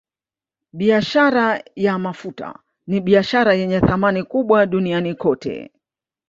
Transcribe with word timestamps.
Biashara 0.73 1.63
ya 1.75 1.97
mafuta 1.99 2.59
ni 2.87 2.99
biashara 3.01 3.53
yenye 3.53 3.79
thamani 3.79 4.23
kubwa 4.23 4.65
duniani 4.65 5.15
kote 5.15 5.71